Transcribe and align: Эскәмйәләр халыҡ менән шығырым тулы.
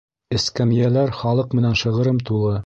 Эскәмйәләр 0.37 1.13
халыҡ 1.19 1.55
менән 1.59 1.79
шығырым 1.83 2.25
тулы. 2.31 2.59